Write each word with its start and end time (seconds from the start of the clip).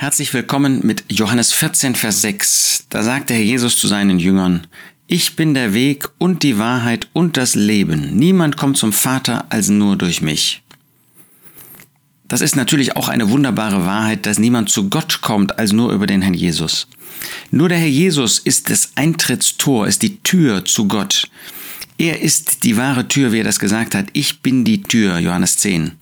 Herzlich 0.00 0.32
willkommen 0.32 0.86
mit 0.86 1.06
Johannes 1.08 1.52
14, 1.52 1.96
Vers 1.96 2.20
6. 2.22 2.84
Da 2.88 3.02
sagt 3.02 3.30
der 3.30 3.36
Herr 3.36 3.42
Jesus 3.42 3.76
zu 3.76 3.88
seinen 3.88 4.20
Jüngern, 4.20 4.64
Ich 5.08 5.34
bin 5.34 5.54
der 5.54 5.74
Weg 5.74 6.08
und 6.18 6.44
die 6.44 6.56
Wahrheit 6.56 7.08
und 7.14 7.36
das 7.36 7.56
Leben. 7.56 8.14
Niemand 8.14 8.56
kommt 8.56 8.76
zum 8.76 8.92
Vater 8.92 9.46
als 9.48 9.70
nur 9.70 9.96
durch 9.96 10.22
mich. 10.22 10.62
Das 12.28 12.42
ist 12.42 12.54
natürlich 12.54 12.94
auch 12.94 13.08
eine 13.08 13.30
wunderbare 13.30 13.86
Wahrheit, 13.86 14.24
dass 14.24 14.38
niemand 14.38 14.70
zu 14.70 14.88
Gott 14.88 15.20
kommt 15.20 15.58
als 15.58 15.72
nur 15.72 15.92
über 15.92 16.06
den 16.06 16.22
Herrn 16.22 16.34
Jesus. 16.34 16.86
Nur 17.50 17.68
der 17.68 17.78
Herr 17.78 17.88
Jesus 17.88 18.38
ist 18.38 18.70
das 18.70 18.92
Eintrittstor, 18.94 19.88
ist 19.88 20.02
die 20.02 20.22
Tür 20.22 20.64
zu 20.64 20.86
Gott. 20.86 21.28
Er 21.98 22.22
ist 22.22 22.62
die 22.62 22.76
wahre 22.76 23.08
Tür, 23.08 23.32
wie 23.32 23.40
er 23.40 23.44
das 23.44 23.58
gesagt 23.58 23.96
hat. 23.96 24.06
Ich 24.12 24.40
bin 24.40 24.64
die 24.64 24.82
Tür, 24.82 25.18
Johannes 25.18 25.56
10. 25.58 25.92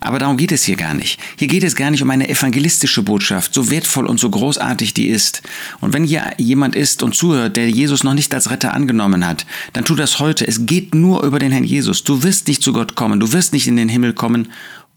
Aber 0.00 0.18
darum 0.18 0.38
geht 0.38 0.50
es 0.50 0.64
hier 0.64 0.76
gar 0.76 0.94
nicht. 0.94 1.20
Hier 1.38 1.46
geht 1.46 1.62
es 1.62 1.76
gar 1.76 1.90
nicht 1.90 2.02
um 2.02 2.10
eine 2.10 2.28
evangelistische 2.28 3.02
Botschaft, 3.02 3.52
so 3.52 3.70
wertvoll 3.70 4.06
und 4.06 4.18
so 4.18 4.30
großartig 4.30 4.94
die 4.94 5.08
ist. 5.08 5.42
Und 5.80 5.92
wenn 5.92 6.04
hier 6.04 6.32
jemand 6.38 6.74
ist 6.74 7.02
und 7.02 7.14
zuhört, 7.14 7.56
der 7.56 7.68
Jesus 7.70 8.02
noch 8.02 8.14
nicht 8.14 8.32
als 8.34 8.50
Retter 8.50 8.72
angenommen 8.72 9.26
hat, 9.26 9.44
dann 9.74 9.84
tu 9.84 9.94
das 9.94 10.20
heute. 10.20 10.46
Es 10.46 10.64
geht 10.64 10.94
nur 10.94 11.22
über 11.22 11.38
den 11.38 11.52
Herrn 11.52 11.64
Jesus. 11.64 12.02
Du 12.02 12.22
wirst 12.22 12.48
nicht 12.48 12.62
zu 12.62 12.72
Gott 12.72 12.94
kommen, 12.94 13.20
du 13.20 13.32
wirst 13.32 13.52
nicht 13.52 13.66
in 13.66 13.76
den 13.76 13.90
Himmel 13.90 14.14
kommen, 14.14 14.48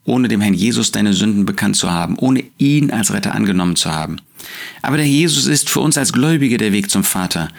ohne 0.06 0.30
dem 0.30 0.40
Herrn 0.40 0.54
Jesus 0.54 0.92
deine 0.92 1.14
Sünden 1.14 1.46
bekannt 1.46 1.76
zu 1.76 1.92
haben, 1.92 2.18
ohne 2.18 2.46
ihn 2.58 2.92
als 2.92 3.14
Retter 3.14 3.36
angenommen 3.36 3.76
zu 3.76 3.92
haben. 3.92 4.18
Aber 4.82 4.98
der 4.98 5.06
Jesus 5.06 5.46
ist 5.48 5.70
für 5.70 5.82
uns 5.82 5.98
als 5.98 6.14
Gläubige 6.14 6.58
der 6.58 6.72
Weg 6.72 6.90
zum 6.90 7.04
Vater. 7.04 7.50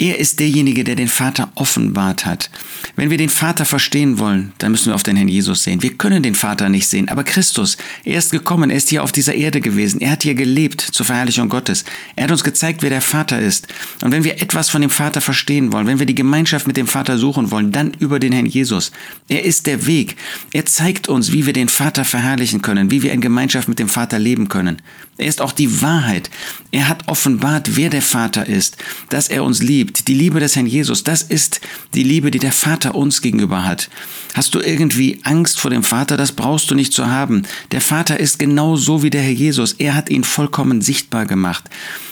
Er 0.00 0.16
ist 0.18 0.38
derjenige, 0.38 0.84
der 0.84 0.94
den 0.94 1.08
Vater 1.08 1.50
offenbart 1.56 2.24
hat. 2.24 2.50
Wenn 2.94 3.10
wir 3.10 3.18
den 3.18 3.28
Vater 3.28 3.64
verstehen 3.64 4.20
wollen, 4.20 4.52
dann 4.58 4.70
müssen 4.70 4.86
wir 4.86 4.94
auf 4.94 5.02
den 5.02 5.16
Herrn 5.16 5.26
Jesus 5.26 5.64
sehen. 5.64 5.82
Wir 5.82 5.94
können 5.94 6.22
den 6.22 6.36
Vater 6.36 6.68
nicht 6.68 6.86
sehen, 6.86 7.08
aber 7.08 7.24
Christus, 7.24 7.76
er 8.04 8.18
ist 8.18 8.30
gekommen, 8.30 8.70
er 8.70 8.76
ist 8.76 8.90
hier 8.90 9.02
auf 9.02 9.10
dieser 9.10 9.34
Erde 9.34 9.60
gewesen, 9.60 10.00
er 10.00 10.12
hat 10.12 10.22
hier 10.22 10.36
gelebt 10.36 10.80
zur 10.80 11.04
Verherrlichung 11.04 11.48
Gottes. 11.48 11.84
Er 12.14 12.24
hat 12.24 12.30
uns 12.30 12.44
gezeigt, 12.44 12.82
wer 12.82 12.90
der 12.90 13.02
Vater 13.02 13.40
ist. 13.40 13.66
Und 14.00 14.12
wenn 14.12 14.22
wir 14.22 14.40
etwas 14.40 14.70
von 14.70 14.82
dem 14.82 14.90
Vater 14.90 15.20
verstehen 15.20 15.72
wollen, 15.72 15.88
wenn 15.88 15.98
wir 15.98 16.06
die 16.06 16.14
Gemeinschaft 16.14 16.68
mit 16.68 16.76
dem 16.76 16.86
Vater 16.86 17.18
suchen 17.18 17.50
wollen, 17.50 17.72
dann 17.72 17.92
über 17.98 18.20
den 18.20 18.32
Herrn 18.32 18.46
Jesus. 18.46 18.92
Er 19.28 19.44
ist 19.44 19.66
der 19.66 19.86
Weg. 19.86 20.14
Er 20.52 20.64
zeigt 20.64 21.08
uns, 21.08 21.32
wie 21.32 21.44
wir 21.44 21.52
den 21.52 21.68
Vater 21.68 22.04
verherrlichen 22.04 22.62
können, 22.62 22.92
wie 22.92 23.02
wir 23.02 23.12
in 23.12 23.20
Gemeinschaft 23.20 23.66
mit 23.66 23.80
dem 23.80 23.88
Vater 23.88 24.20
leben 24.20 24.48
können. 24.48 24.80
Er 25.16 25.26
ist 25.26 25.40
auch 25.40 25.50
die 25.50 25.82
Wahrheit. 25.82 26.30
Er 26.70 26.88
hat 26.88 27.08
offenbart, 27.08 27.76
wer 27.76 27.90
der 27.90 28.02
Vater 28.02 28.46
ist, 28.46 28.76
dass 29.08 29.28
er 29.28 29.42
uns 29.42 29.60
liebt 29.60 29.87
liebt, 29.88 30.08
die 30.08 30.14
Liebe 30.14 30.38
des 30.38 30.54
Herrn 30.54 30.66
Jesus, 30.66 31.02
das 31.02 31.22
ist 31.22 31.60
die 31.94 32.02
Liebe, 32.02 32.30
die 32.30 32.38
der 32.38 32.52
Vater 32.52 32.94
uns 32.94 33.22
gegenüber 33.22 33.64
hat. 33.64 33.88
Hast 34.34 34.54
du 34.54 34.60
irgendwie 34.60 35.20
Angst 35.24 35.58
vor 35.58 35.70
dem 35.70 35.82
Vater? 35.82 36.16
Das 36.16 36.32
brauchst 36.32 36.70
du 36.70 36.74
nicht 36.74 36.92
zu 36.92 37.06
haben. 37.06 37.42
Der 37.72 37.80
Vater 37.80 38.20
ist 38.20 38.38
genau 38.38 38.76
so 38.76 39.02
wie 39.02 39.10
der 39.10 39.22
Herr 39.22 39.32
Jesus. 39.32 39.72
Er 39.72 39.94
hat 39.94 40.10
ihn 40.10 40.24
vollkommen 40.24 40.82
sichtbar 40.82 41.24
gemacht. 41.24 41.64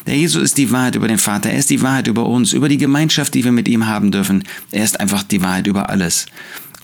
Der 0.07 0.17
Jesus 0.17 0.43
ist 0.43 0.59
die 0.59 0.71
Wahrheit 0.71 0.95
über 0.95 1.09
den 1.09 1.19
Vater. 1.19 1.51
Er 1.51 1.59
ist 1.59 1.71
die 1.71 1.83
Wahrheit 1.83 2.07
über 2.07 2.27
uns, 2.27 2.53
über 2.53 2.69
die 2.69 2.79
Gemeinschaft, 2.79 3.35
die 3.35 3.45
wir 3.45 3.53
mit 3.53 3.69
ihm 3.69 3.87
haben 3.87 4.11
dürfen. 4.11 4.45
Er 4.71 4.85
ist 4.85 4.99
einfach 4.99 5.23
die 5.23 5.43
Wahrheit 5.43 5.67
über 5.67 5.91
alles 5.91 6.27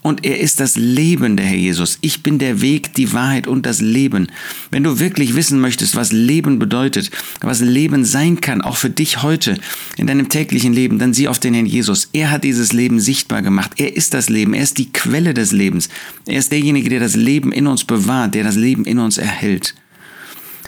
und 0.03 0.25
er 0.25 0.39
ist 0.39 0.59
das 0.59 0.75
Leben, 0.75 1.37
der 1.37 1.45
Herr 1.45 1.57
Jesus. 1.57 1.97
Ich 2.01 2.21
bin 2.21 2.37
der 2.37 2.61
Weg, 2.61 2.93
die 2.93 3.13
Wahrheit 3.13 3.47
und 3.47 3.65
das 3.65 3.81
Leben. 3.81 4.27
Wenn 4.69 4.83
du 4.83 4.99
wirklich 4.99 5.33
wissen 5.33 5.59
möchtest, 5.59 5.95
was 5.95 6.11
Leben 6.11 6.59
bedeutet, 6.59 7.09
was 7.41 7.61
Leben 7.61 8.05
sein 8.05 8.41
kann, 8.41 8.61
auch 8.61 8.77
für 8.77 8.89
dich 8.89 9.23
heute 9.23 9.57
in 9.97 10.05
deinem 10.05 10.29
täglichen 10.29 10.73
Leben, 10.73 10.99
dann 10.99 11.13
sieh 11.13 11.29
auf 11.29 11.39
den 11.39 11.53
Herrn 11.53 11.65
Jesus. 11.65 12.09
Er 12.13 12.31
hat 12.31 12.43
dieses 12.43 12.73
Leben 12.73 12.99
sichtbar 12.99 13.41
gemacht. 13.41 13.71
Er 13.77 13.95
ist 13.95 14.13
das 14.13 14.29
Leben. 14.29 14.53
Er 14.53 14.63
ist 14.63 14.77
die 14.77 14.91
Quelle 14.91 15.33
des 15.33 15.53
Lebens. 15.53 15.87
Er 16.25 16.39
ist 16.39 16.51
derjenige, 16.51 16.89
der 16.89 16.99
das 16.99 17.15
Leben 17.15 17.51
in 17.53 17.65
uns 17.65 17.85
bewahrt, 17.85 18.35
der 18.35 18.43
das 18.43 18.55
Leben 18.55 18.85
in 18.85 18.99
uns 18.99 19.17
erhält. 19.17 19.73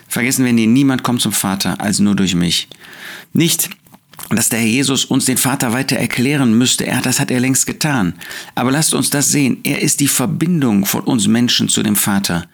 Vergessen 0.08 0.46
wir 0.46 0.54
nie, 0.54 0.66
niemand 0.66 1.04
kommt 1.04 1.20
zum 1.20 1.34
Vater 1.34 1.82
als 1.82 2.00
nur 2.00 2.16
durch 2.16 2.36
mich. 2.36 2.70
Nicht 3.34 3.70
dass 4.30 4.50
der 4.50 4.60
Herr 4.60 4.68
Jesus 4.68 5.06
uns 5.06 5.26
den 5.26 5.38
Vater 5.38 5.72
weiter 5.74 5.98
erklären 5.98 6.58
müsste. 6.58 6.88
Er, 6.88 7.02
das 7.02 7.20
hat 7.20 7.30
er 7.30 7.40
längst 7.40 7.68
getan. 7.68 8.14
Aber 8.56 8.72
lasst 8.72 8.94
uns 8.94 9.10
das 9.10 9.32
sehen. 9.32 9.60
Er 9.64 9.82
ist 9.82 10.00
die 10.00 10.08
Verbindung 10.08 10.86
von 10.86 11.02
uns 11.02 11.28
Menschen 11.28 11.70
zu 11.70 11.84
dem 11.84 11.96
Vater. 11.96 12.48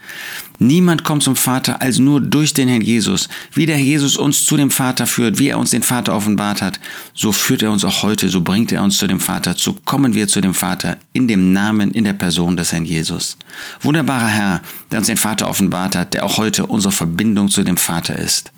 Niemand 0.60 1.04
kommt 1.04 1.24
zum 1.24 1.36
Vater 1.36 1.82
als 1.82 1.98
nur 1.98 2.22
durch 2.22 2.54
den 2.54 2.68
Herrn 2.68 2.82
Jesus. 2.82 3.30
Wie 3.54 3.66
der 3.66 3.78
Herr 3.78 3.84
Jesus 3.84 4.18
uns 4.18 4.46
zu 4.46 4.58
dem 4.58 4.70
Vater 4.70 5.08
führt, 5.08 5.40
wie 5.40 5.48
er 5.48 5.58
uns 5.58 5.72
den 5.72 5.82
Vater 5.82 6.14
offenbart 6.14 6.62
hat, 6.62 6.80
so 7.14 7.32
führt 7.32 7.64
er 7.64 7.72
uns 7.72 7.84
auch 7.84 8.04
heute, 8.04 8.30
so 8.30 8.42
bringt 8.42 8.72
er 8.72 8.84
uns 8.84 8.98
zu 8.98 9.08
dem 9.08 9.20
Vater. 9.20 9.56
So 9.58 9.74
kommen 9.86 10.14
wir 10.14 10.28
zu 10.28 10.40
dem 10.42 10.54
Vater 10.54 10.98
in 11.14 11.28
dem 11.28 11.52
Namen, 11.54 11.92
in 11.92 12.04
der 12.04 12.14
Person 12.14 12.58
des 12.58 12.74
Herrn 12.74 12.86
Jesus. 12.86 13.38
Wunderbarer 13.82 14.28
Herr, 14.28 14.62
der 14.92 15.00
uns 15.00 15.08
den 15.08 15.18
Vater 15.18 15.50
offenbart 15.50 15.96
hat, 15.96 16.14
der 16.14 16.26
auch 16.26 16.38
heute 16.38 16.68
unsere 16.68 16.92
Verbindung 16.92 17.50
zu 17.50 17.64
dem 17.64 17.78
Vater 17.78 18.20
ist. 18.20 18.52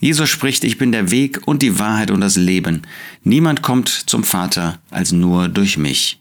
Jesus 0.00 0.30
spricht, 0.30 0.64
ich 0.64 0.78
bin 0.78 0.92
der 0.92 1.10
Weg 1.10 1.46
und 1.46 1.60
die 1.60 1.78
Wahrheit 1.78 2.10
und 2.10 2.22
das 2.22 2.36
Leben. 2.36 2.82
Niemand 3.22 3.60
kommt 3.60 3.88
zum 3.88 4.24
Vater 4.24 4.80
als 4.90 5.12
nur 5.12 5.48
durch 5.48 5.76
mich. 5.76 6.18